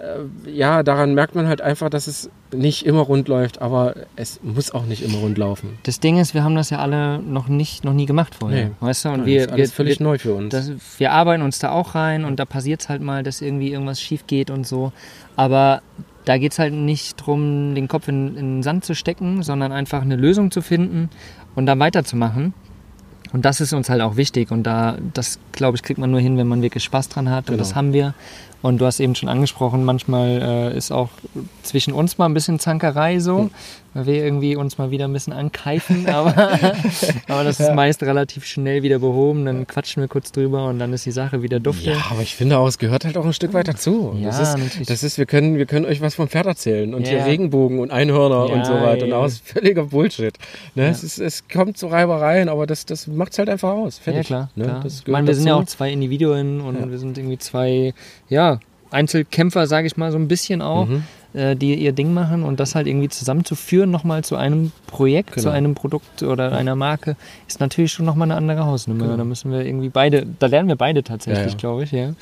[0.00, 4.40] Äh, Ja, daran merkt man halt einfach, dass es nicht immer rund läuft, aber es
[4.42, 5.78] muss auch nicht immer rund laufen.
[5.84, 8.66] Das Ding ist, wir haben das ja alle noch nicht, noch nie gemacht vorher.
[8.66, 8.70] Nee.
[8.80, 9.10] Weißt du?
[9.10, 10.50] Und das wir, ist alles wir, völlig wir, neu für uns.
[10.52, 13.70] Das, wir arbeiten uns da auch rein und da passiert es halt mal, dass irgendwie
[13.72, 14.92] irgendwas schief geht und so.
[15.36, 15.82] Aber
[16.24, 19.72] da geht es halt nicht darum, den Kopf in, in den Sand zu stecken, sondern
[19.72, 21.08] einfach eine Lösung zu finden
[21.54, 22.52] und da weiterzumachen.
[23.32, 24.50] Und das ist uns halt auch wichtig.
[24.50, 27.44] Und da, das glaube ich, kriegt man nur hin, wenn man wirklich Spaß dran hat.
[27.48, 27.58] Und Genau.
[27.58, 28.14] das haben wir.
[28.62, 31.08] Und du hast eben schon angesprochen, manchmal äh, ist auch
[31.62, 33.50] zwischen uns mal ein bisschen Zankerei so,
[33.94, 36.34] weil wir irgendwie uns mal wieder ein bisschen ankeifen, aber,
[37.28, 39.44] aber das ist meist relativ schnell wieder behoben.
[39.46, 41.90] Dann quatschen wir kurz drüber und dann ist die Sache wieder dufte.
[41.92, 44.14] Ja, aber ich finde auch, es gehört halt auch ein Stück weit dazu.
[44.18, 44.88] Ja, das ist, natürlich.
[44.88, 47.10] das ist wir, können, wir können euch was vom Pferd erzählen und Ja.
[47.12, 49.04] hier Regenbogen und Einhörner Ja, und so weiter.
[49.04, 49.16] Und ja.
[49.16, 50.34] aus völliger Bullshit.
[50.74, 50.88] Ne?
[50.88, 53.96] Es, ist, es kommt zu Reibereien, aber das, das macht es halt einfach aus.
[53.98, 54.26] Ja, Fertig.
[54.26, 54.50] klar.
[54.54, 54.64] Ne?
[54.64, 54.84] klar.
[54.86, 55.62] Ich meine, wir sind ja dazu.
[55.62, 57.94] auch zwei Individuen und wir sind irgendwie zwei,
[58.28, 58.49] ja,
[58.90, 61.02] Einzelkämpfer, sage ich mal, so ein bisschen auch, Mhm.
[61.34, 65.40] äh, die ihr Ding machen und das halt irgendwie zusammenzuführen nochmal zu einem Projekt, zu
[65.40, 65.52] Genau.
[65.52, 67.16] einem Produkt oder einer Marke,
[67.48, 69.04] ist natürlich schon nochmal eine andere Hausnummer.
[69.04, 69.16] Genau.
[69.16, 71.56] Da müssen wir irgendwie beide, da lernen wir beide tatsächlich, Ja, ja.
[71.58, 72.12] glaube ich, ja.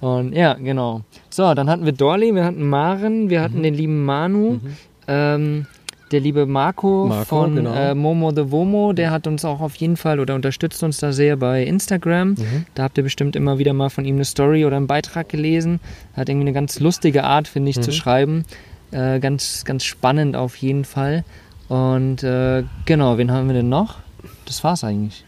[0.00, 1.00] Und ja, genau.
[1.28, 3.44] So, dann hatten wir Dorli, wir hatten Maren, wir Mhm.
[3.44, 4.60] hatten den lieben Manu,
[5.08, 5.66] ähm,
[6.10, 7.74] der liebe Marco, Marco, von genau.
[7.74, 11.12] äh, Momo the Womo, der hat uns auch auf jeden Fall oder unterstützt uns da
[11.12, 12.30] sehr bei Instagram.
[12.30, 12.66] Mhm.
[12.74, 15.80] Da habt ihr bestimmt immer wieder mal von ihm eine Story oder einen Beitrag gelesen.
[16.14, 17.82] Hat irgendwie eine ganz lustige Art, finde ich, Mhm.
[17.82, 18.44] zu schreiben.
[18.90, 21.24] Äh, ganz, ganz spannend auf jeden Fall.
[21.68, 23.98] Und äh, genau, wen haben wir denn noch?
[24.46, 25.24] Das war's eigentlich.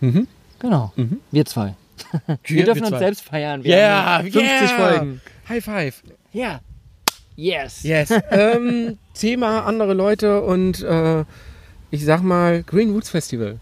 [0.00, 0.26] Mhm.
[0.58, 1.18] Genau, Mhm.
[1.30, 1.74] wir zwei.
[2.26, 2.98] Wir, Wir- dürfen wir uns zwei.
[2.98, 3.62] selbst feiern.
[3.64, 4.68] Wir Yeah, haben 50 yeah.
[4.68, 5.20] Folgen.
[5.48, 6.02] High five.
[6.32, 6.60] Ja.
[7.36, 7.82] Yes.
[7.82, 8.10] Yes.
[8.30, 11.24] ähm, Thema andere Leute und äh,
[11.90, 13.58] ich sag mal Green Woods Festival.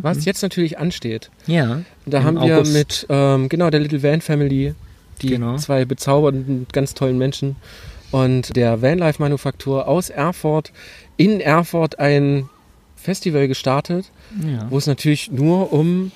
[0.00, 1.30] Was jetzt natürlich ansteht.
[1.46, 1.82] Ja.
[2.04, 2.72] Da haben wir August.
[2.72, 4.74] mit, ähm, genau, der Little Van Family,
[5.20, 5.56] die Genau.
[5.56, 7.56] zwei bezaubernden, ganz tollen Menschen
[8.10, 10.72] und der Vanlife Manufaktur aus Erfurt
[11.16, 12.48] in Erfurt ein
[12.96, 14.10] Festival gestartet,
[14.44, 14.66] ja.
[14.70, 16.12] wo es natürlich nur um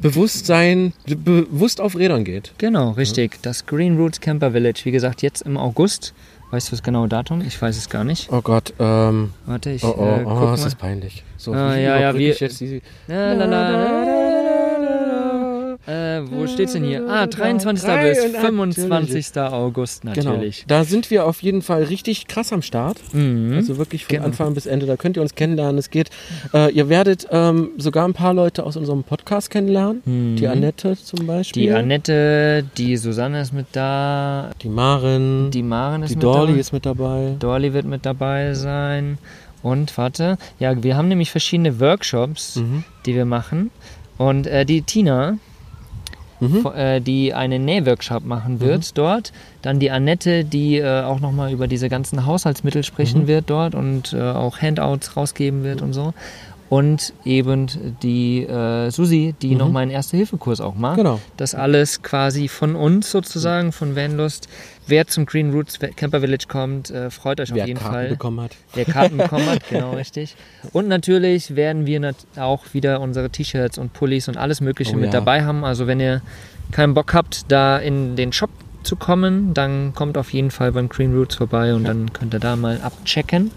[0.00, 2.52] Bewusstsein, be bewusst auf Rädern geht.
[2.58, 3.38] Genau, richtig.
[3.42, 6.14] Das Green Roots Camper Village, wie gesagt, jetzt im August.
[6.50, 7.42] Weißt du das genaue Datum?
[7.46, 8.32] Ich weiß es gar nicht.
[8.32, 11.22] Oh Gott, ähm, Warte, ich oh, oh, äh, oh, guck ist das peinlich.
[11.36, 14.17] So, Ah, wie ja, ja, wir- ich jetzt die, La, la, la, la, la,
[15.88, 17.08] Äh, wo steht's denn hier?
[17.08, 17.88] Ah, 23.
[18.02, 19.36] bis 25.
[19.40, 20.14] August Genau.
[20.32, 20.64] natürlich.
[20.68, 22.98] Da sind wir auf jeden Fall richtig krass am Start.
[23.14, 23.54] Mhm.
[23.56, 24.26] Also wirklich von Genau.
[24.26, 24.84] Anfang bis Ende.
[24.86, 25.78] Da könnt ihr uns kennenlernen.
[25.78, 26.10] Es geht.
[26.52, 30.02] Äh, ihr werdet ähm, sogar ein paar Leute aus unserem Podcast kennenlernen.
[30.36, 31.62] Die Annette zum Beispiel.
[31.62, 31.66] Mhm.
[31.66, 35.50] Die Annette, die Susanne ist mit da, Die Maren.
[35.50, 36.60] die Maren ist die mit Dorli dabei.
[36.60, 37.34] ist mit dabei.
[37.38, 39.18] Dolly wird mit dabei sein.
[39.62, 42.84] Und warte, ja, wir haben nämlich verschiedene Workshops, Mhm.
[43.06, 43.70] die wir machen.
[44.16, 45.38] Und äh, die Tina,
[46.40, 46.66] Mhm.
[46.74, 49.32] äh, die einen Nähworkshop machen wird dort.
[49.62, 53.26] Dann die Annette, die äh, auch nochmal über diese ganzen Haushaltsmittel sprechen Mhm.
[53.28, 56.14] wird dort und äh, auch Handouts rausgeben wird und so.
[56.70, 57.66] Und eben
[58.02, 59.56] die äh, Susi, die Mhm.
[59.58, 60.96] nochmal einen Erste-Hilfe-Kurs auch macht.
[60.98, 61.18] Genau.
[61.38, 64.48] Das alles quasi von uns sozusagen, von Vanlust.
[64.88, 68.08] Wer zum Green Roots Camper Village kommt, äh, freut euch Wer auf jeden Karten Fall.
[68.08, 68.56] bekommen hat.
[68.74, 70.34] Wer Karten bekommen hat, genau richtig.
[70.72, 74.98] Und natürlich werden wir nat auch wieder unsere T-Shirts und Pullis und alles Mögliche Oh
[74.98, 75.12] mit ja.
[75.12, 75.64] dabei haben.
[75.64, 76.22] Also wenn ihr
[76.72, 78.50] keinen Bock habt, da in den Shop
[78.82, 82.40] zu kommen, dann kommt auf jeden Fall beim Green Roots vorbei und dann könnt ihr
[82.40, 83.50] da mal abchecken.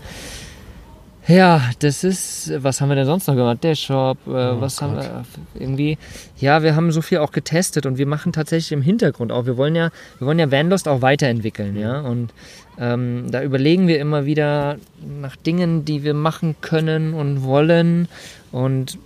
[1.27, 3.63] Ja, das ist, was haben wir denn sonst noch gemacht?
[3.63, 5.97] Der Shop, äh, was haben wir irgendwie,
[6.37, 9.55] ja, wir haben so viel auch getestet und wir machen tatsächlich im Hintergrund auch, wir
[9.55, 12.33] wollen ja, wir wollen ja Vanlust auch weiterentwickeln, ja, und
[12.79, 14.77] ähm, da überlegen wir immer wieder
[15.21, 18.07] nach Dingen, die wir machen können und wollen
[18.51, 18.97] und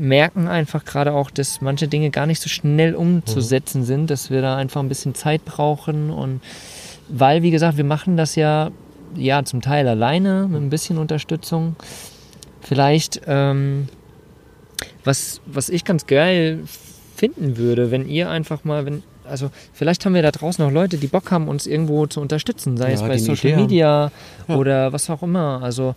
[0.00, 4.42] merken einfach gerade auch, dass manche Dinge gar nicht so schnell umzusetzen sind, dass wir
[4.42, 6.10] da einfach ein bisschen Zeit brauchen.
[6.10, 6.40] Und
[7.08, 8.70] weil, wie gesagt, wir machen das ja,
[9.16, 11.76] ja zum Teil alleine mit ein bisschen Unterstützung.
[12.60, 13.88] Vielleicht, ähm,
[15.04, 16.60] was, was ich ganz geil
[17.16, 20.96] finden würde, wenn ihr einfach mal, wenn, also vielleicht haben wir da draußen noch Leute,
[20.98, 23.60] die Bock haben, uns irgendwo zu unterstützen, sei es Ja, bei die eine Social Idee.
[23.62, 24.12] Media
[24.48, 24.56] Ja.
[24.56, 25.60] oder was auch immer.
[25.62, 25.94] Also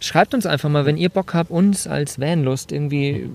[0.00, 3.28] schreibt uns einfach mal, wenn ihr Bock habt, uns als Vanlust irgendwie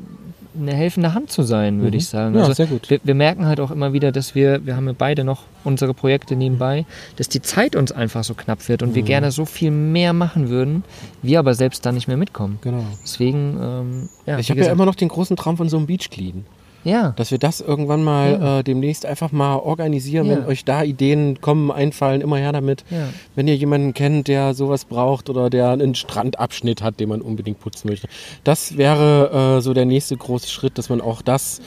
[0.59, 2.31] eine helfende Hand zu sein, würde ich sagen.
[2.31, 2.35] Mhm.
[2.37, 2.89] Ja, also sehr gut.
[2.89, 5.93] Wir, wir merken halt auch immer wieder, dass wir, wir haben ja beide noch unsere
[5.93, 6.85] Projekte nebenbei,
[7.15, 8.95] dass die Zeit uns einfach so knapp wird und Mhm.
[8.95, 10.83] wir gerne so viel mehr machen würden,
[11.21, 12.59] wir aber selbst da nicht mehr mitkommen.
[12.61, 12.83] Genau.
[13.03, 16.09] Deswegen, ähm, ja, Ich habe ja immer noch den großen Traum von so einem Beach
[16.09, 16.45] Clean.
[16.83, 18.59] Ja, Dass wir das irgendwann mal Ja.
[18.59, 20.37] äh, demnächst einfach mal organisieren, Ja.
[20.37, 22.83] wenn euch da Ideen kommen, einfallen, immer her damit.
[22.89, 23.07] Ja.
[23.35, 27.59] Wenn ihr jemanden kennt, der sowas braucht oder der einen Strandabschnitt hat, den man unbedingt
[27.59, 28.07] putzen möchte.
[28.43, 31.61] Das wäre äh, so der nächste große Schritt, dass man auch das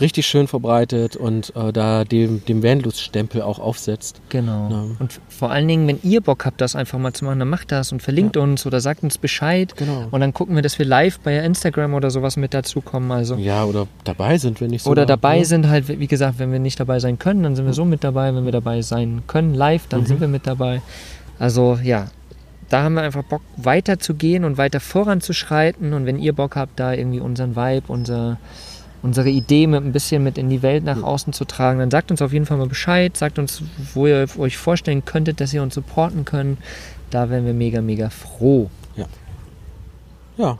[0.00, 4.20] richtig schön verbreitet und äh, da dem, dem Vanlust-Stempel auch aufsetzt.
[4.28, 4.68] Genau.
[4.98, 7.72] Und vor allen Dingen, wenn ihr Bock habt, das einfach mal zu machen, dann macht
[7.72, 9.74] das und verlinkt uns oder sagt uns Bescheid.
[9.76, 10.06] Genau.
[10.10, 13.10] Und dann gucken wir, dass wir live bei Instagram oder sowas mit dazukommen.
[13.12, 13.34] Also.
[13.36, 14.90] Ja, oder dabei sind, wenn nicht so.
[14.90, 17.74] Oder dabei sind halt, wie gesagt, wenn wir nicht dabei sein können, dann sind wir
[17.74, 18.34] so mit dabei.
[18.34, 20.80] Wenn wir dabei sein können, live, dann sind wir mit dabei.
[21.38, 22.06] Also ja,
[22.68, 25.92] da haben wir einfach Bock weiter zu gehen und weiter voranzuschreiten.
[25.92, 28.38] Und wenn ihr Bock habt, da irgendwie unseren Vibe, unser,
[29.02, 32.10] unsere Idee mit ein bisschen mit in die Welt nach außen zu tragen, dann sagt
[32.10, 33.14] uns auf jeden Fall mal Bescheid.
[33.14, 36.58] Sagt uns, wo ihr euch vorstellen könntet, dass ihr uns supporten könnt.
[37.10, 38.70] Da wären wir mega, mega froh.
[38.96, 40.58] Ja.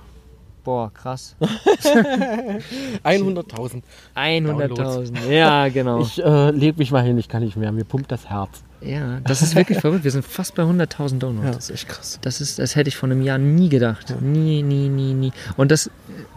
[0.64, 1.36] Boah, krass.
[1.40, 3.82] 100.000.
[4.14, 5.28] 100.000.
[5.28, 6.00] Ja, genau.
[6.00, 7.72] Ich äh, leg mich mal hin, ich kann nicht mehr.
[7.72, 8.62] Mir pumpt das Herz.
[8.84, 10.04] Ja, das ist wirklich verrückt.
[10.04, 11.56] Wir sind fast bei 100.000 Downloads.
[11.56, 12.18] Das ist echt krass.
[12.22, 14.14] Das, ist, das hätte ich vor einem Jahr nie gedacht.
[14.20, 15.32] Nie, nie, nie, nie.
[15.56, 15.90] Und das,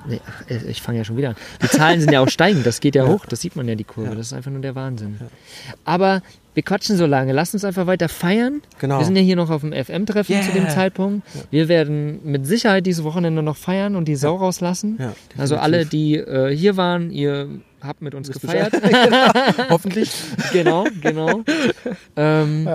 [0.07, 0.19] nee,
[0.67, 1.35] ich fange ja schon wieder an.
[1.61, 3.83] Die Zahlen sind ja auch steigend, das geht ja, hoch, das sieht man ja die
[3.83, 4.15] Kurve.
[4.15, 5.19] Das ist einfach nur der Wahnsinn.
[5.83, 6.21] Aber
[6.53, 8.61] wir quatschen so lange, lasst uns einfach weiter feiern.
[8.79, 8.99] Genau.
[8.99, 10.73] Wir sind ja hier noch auf dem FM-Treffen zu dem Yeah.
[10.73, 11.27] Zeitpunkt.
[11.51, 14.97] Wir werden mit Sicherheit dieses Wochenende noch feiern und die Sau rauslassen.
[14.99, 17.49] Ja, also alle, die äh, hier waren, ihr
[17.85, 18.73] habt mit uns gefeiert.
[19.69, 20.11] Hoffentlich.
[20.53, 21.41] genau, genau.
[22.15, 22.69] ähm,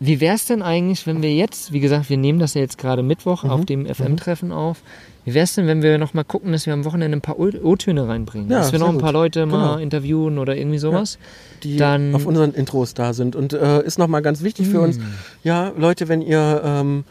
[0.00, 2.78] Wie wäre es denn eigentlich, wenn wir jetzt, wie gesagt, wir nehmen das ja jetzt
[2.78, 3.50] gerade Mittwoch Mhm.
[3.50, 4.82] auf dem FM-Treffen auf.
[5.24, 8.06] Wie wäre es denn, wenn wir nochmal gucken, dass wir am Wochenende ein paar O-Töne
[8.06, 8.50] reinbringen?
[8.50, 9.20] Ja, dass wir noch ein paar gut.
[9.22, 9.78] Leute mal Genau.
[9.78, 11.18] interviewen oder irgendwie sowas?
[11.62, 13.34] die Dann- auf unseren Intros da sind.
[13.34, 14.84] Und äh, ist nochmal ganz wichtig für Mm.
[14.84, 14.98] uns,
[15.42, 17.04] ja, Leute, wenn ihr ähm,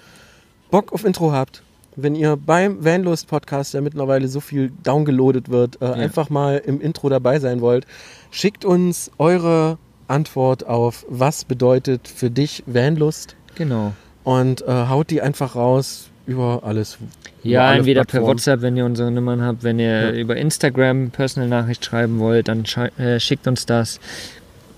[0.69, 1.63] Bock auf Intro habt,
[1.95, 6.81] wenn ihr beim Vanlust Podcast, der mittlerweile so viel downgeloadet wird, äh, einfach mal im
[6.81, 7.85] Intro dabei sein wollt,
[8.31, 9.77] schickt uns eure
[10.07, 13.93] Antwort auf, was bedeutet für dich Vanlust Genau.
[14.23, 16.95] und äh, haut die einfach raus über alles.
[17.43, 18.27] über Ja, alle entweder per Plattformen.
[18.37, 22.63] WhatsApp, wenn ihr unsere Nummern habt, wenn ihr über Instagram Personal Nachricht schreiben wollt, dann
[22.97, 23.99] äh, schickt uns das.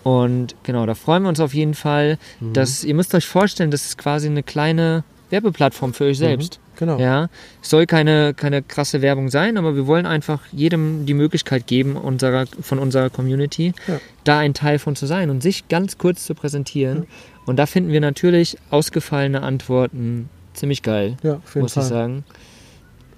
[0.03, 2.17] Und genau, da freuen wir uns auf jeden Fall.
[2.39, 2.53] Mhm.
[2.53, 6.59] Dass, ihr müsst euch vorstellen, das ist quasi eine kleine Werbeplattform für euch selbst.
[6.77, 6.99] Genau.
[6.99, 7.29] Ja,
[7.61, 11.95] es soll keine, keine krasse Werbung sein, aber wir wollen einfach jedem die Möglichkeit geben,
[11.95, 13.99] unserer, von unserer Community, Ja.
[14.23, 17.07] da ein Teil von zu sein und sich ganz kurz zu präsentieren.
[17.45, 21.83] Und da finden wir natürlich ausgefallene Antworten ziemlich geil, Ja, muss Fall.
[21.83, 22.23] ich sagen.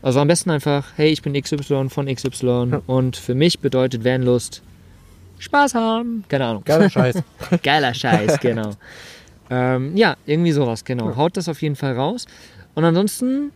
[0.01, 2.81] Also am besten einfach, hey, ich bin XY von XY Ja.
[2.85, 4.61] und für mich bedeutet Vanlust
[5.39, 6.23] Spaß haben.
[6.29, 6.63] Keine Ahnung.
[6.65, 7.21] Geiler Scheiß.
[7.63, 8.71] Geiler Scheiß, genau.
[9.49, 11.15] ähm, ja, irgendwie sowas, genau.
[11.15, 12.25] Haut das auf jeden Fall raus.
[12.77, 13.51] Und ansonsten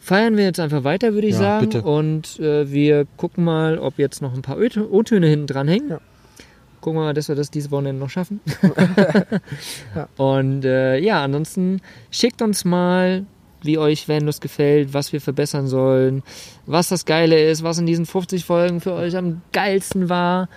[0.00, 1.68] feiern wir jetzt einfach weiter, würde ich Ja, sagen.
[1.68, 1.82] bitte.
[1.82, 5.90] Und äh, wir gucken mal, ob jetzt noch ein paar O-Töne hinten dran hängen.
[5.90, 6.00] Ja.
[6.80, 8.40] Gucken wir mal, dass wir das diese Wochenende noch schaffen.
[9.94, 10.08] Ja.
[10.16, 13.26] Und äh, ja, ansonsten schickt uns mal,
[13.60, 16.22] wie euch Vanlust gefällt, was wir verbessern sollen,
[16.64, 20.48] was das Geile ist, was in diesen 50 Folgen für euch am geilsten war.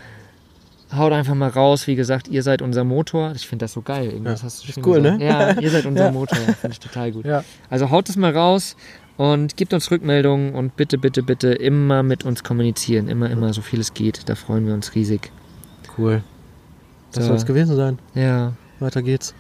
[0.95, 1.85] Haut einfach mal raus.
[1.87, 3.33] Wie gesagt, ihr seid unser Motor.
[3.35, 4.05] Ich finde das so geil.
[4.05, 5.19] Irgendwie, Ja, das hast du ist schön cool, gesagt.
[5.19, 5.25] ne?
[5.25, 6.11] Ja, ihr seid unser Ja.
[6.11, 6.37] Motor.
[6.37, 7.25] Finde ich total gut.
[7.25, 7.43] Ja.
[7.69, 8.77] Also haut es mal raus
[9.17, 13.09] und gebt uns Rückmeldungen und bitte, bitte, bitte immer mit uns kommunizieren.
[13.09, 14.29] Immer, immer, so viel es geht.
[14.29, 15.31] Da freuen wir uns riesig.
[15.97, 16.23] Cool.
[17.11, 17.29] Das So.
[17.29, 17.99] soll es gewesen sein.
[18.15, 18.53] Ja.
[18.79, 19.33] Weiter geht's.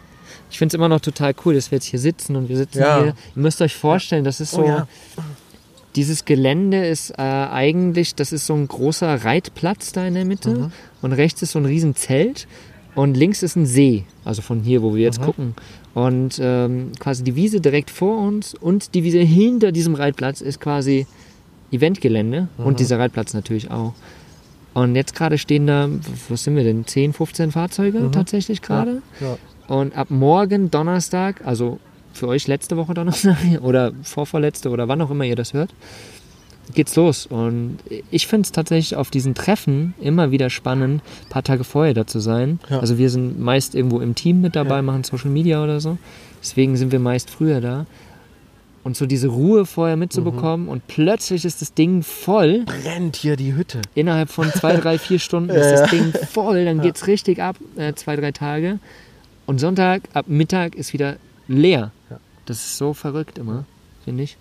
[0.51, 2.79] Ich finde es immer noch total cool, dass wir jetzt hier sitzen und wir sitzen
[2.79, 2.97] Ja.
[2.97, 3.05] hier.
[3.35, 4.63] Ihr müsst euch vorstellen, das ist so.
[4.63, 4.87] Oh ja.
[5.97, 10.51] Dieses Gelände ist äh, eigentlich, das ist so ein großer Reitplatz da in der Mitte
[10.51, 10.71] Mhm.
[11.01, 12.47] und rechts ist so ein riesen Zelt
[12.95, 15.25] und links ist ein See, also von hier, wo wir jetzt Mhm.
[15.25, 15.55] gucken.
[15.93, 20.61] Und ähm, quasi die Wiese direkt vor uns und die Wiese hinter diesem Reitplatz ist
[20.61, 21.07] quasi
[21.71, 22.65] Eventgelände Mhm.
[22.65, 23.93] und dieser Reitplatz natürlich auch.
[24.73, 25.89] Und jetzt gerade stehen da,
[26.29, 28.91] was sind wir denn, 10, 15 Fahrzeuge tatsächlich gerade.
[28.91, 29.01] Mhm.
[29.19, 29.37] Ja.
[29.75, 31.79] Und ab morgen Donnerstag, also
[32.17, 35.73] für euch letzte Woche Donnerstag oder vorvorletzte oder wann auch immer ihr das hört,
[36.73, 37.25] geht's los.
[37.25, 37.77] Und
[38.11, 42.05] ich finde es tatsächlich auf diesen Treffen immer wieder spannend, ein paar Tage vorher da
[42.05, 42.59] zu sein.
[42.69, 42.79] Ja.
[42.79, 44.81] Also wir sind meist irgendwo im Team mit dabei, Ja.
[44.81, 45.97] machen Social Media oder so.
[46.41, 47.85] Deswegen sind wir meist früher da.
[48.83, 50.71] Und so diese Ruhe vorher mitzubekommen Mhm.
[50.71, 52.63] und plötzlich ist das Ding voll.
[52.65, 53.81] Brennt hier die Hütte.
[53.95, 55.97] Innerhalb von zwei, drei, vier Stunden Ja, ist das ja.
[55.97, 58.79] Ding voll, dann geht's richtig ab, äh, zwei, drei Tage.
[59.45, 61.17] Und Sonntag ab Mittag ist wieder
[61.49, 61.91] leer.
[62.47, 63.65] Das ist so verrückt immer,
[64.03, 64.37] finde ich.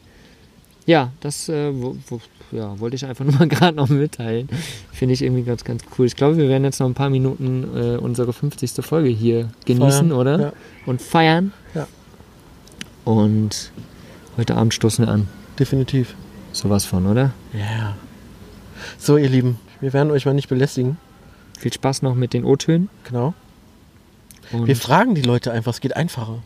[0.86, 2.20] Ja, das äh, wo, wo,
[2.52, 4.48] ja, wollte ich einfach nur mal gerade noch mitteilen.
[4.92, 6.06] Finde ich irgendwie ganz, ganz cool.
[6.06, 8.70] Ich glaube, wir werden jetzt noch ein paar Minuten äh, unsere 50.
[8.84, 10.40] Folge hier genießen, Feiern, oder?
[10.40, 10.52] ja.
[10.86, 11.52] Und feiern.
[11.74, 11.88] Ja.
[13.04, 13.72] Und
[14.36, 15.28] heute Abend stoßen wir an.
[15.58, 16.14] Definitiv.
[16.52, 17.32] Sowas von, oder?
[17.52, 17.96] Ja.
[18.98, 20.96] So, ihr Lieben, wir werden euch mal nicht belästigen.
[21.58, 22.88] Viel Spaß noch mit den O-Tönen.
[23.04, 23.34] Genau.
[24.52, 26.42] Und Wir fragen die Leute einfach, es geht einfacher.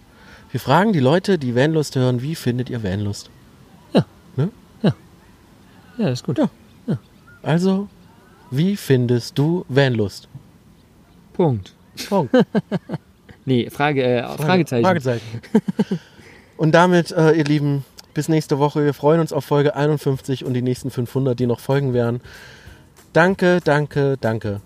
[0.53, 3.31] Wir fragen die Leute, die Vanlust hören, wie findet ihr Vanlust?
[5.99, 6.39] ja, ist gut.
[6.39, 6.49] Ja.
[7.43, 7.89] Also,
[8.51, 10.29] wie findest du Vanlust?
[11.33, 11.75] Punkt.
[12.09, 12.35] Punkt.
[13.47, 14.85] Nee, Frage, äh, Fragezeichen.
[14.85, 15.41] Fragezeichen.
[16.59, 18.85] Und damit, äh, ihr Lieben, bis nächste Woche.
[18.85, 22.21] Wir freuen uns auf Folge 51 und die nächsten 500, die noch folgen werden.
[23.13, 24.61] Danke, danke, danke.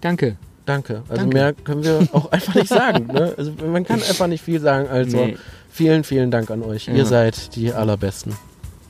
[0.00, 0.36] Danke.
[0.66, 1.02] Danke.
[1.08, 1.34] Also Danke.
[1.36, 3.06] mehr können wir auch einfach nicht sagen.
[3.06, 3.34] Ne?
[3.36, 4.88] Also man kann einfach nicht viel sagen.
[4.88, 5.36] Also Nee.
[5.70, 6.86] vielen, vielen Dank an euch.
[6.86, 6.94] Ja.
[6.94, 8.34] Ihr seid die allerbesten.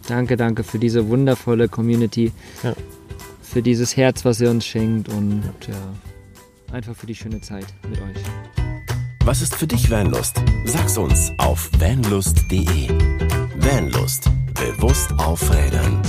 [0.08, 2.32] Danke, danke für diese wundervolle Community.
[2.62, 2.74] Ja.
[3.42, 8.00] Für dieses Herz, was ihr uns schenkt und ja, einfach für die schöne Zeit mit
[8.00, 8.16] euch.
[9.24, 10.40] Was ist für dich Vanlust?
[10.66, 12.88] Sag's uns auf vanlust.de.
[13.58, 14.30] Vanlust.
[14.54, 16.00] Bewusst aufrädern.